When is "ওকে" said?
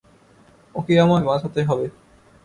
0.75-0.93